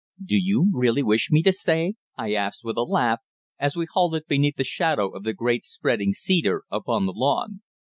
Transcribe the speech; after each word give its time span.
"Do 0.25 0.35
you 0.35 0.71
really 0.73 1.03
wish 1.03 1.29
me 1.29 1.43
to 1.43 1.53
stay?" 1.53 1.93
I 2.17 2.33
asked, 2.33 2.61
with 2.63 2.75
a 2.75 2.81
laugh, 2.81 3.19
as 3.59 3.75
we 3.75 3.85
halted 3.87 4.23
beneath 4.27 4.55
the 4.55 4.63
shadow 4.63 5.09
of 5.11 5.23
the 5.23 5.33
great 5.33 5.63
spreading 5.63 6.11
cedar 6.11 6.63
upon 6.71 7.05
the 7.05 7.13
lawn. 7.15 7.61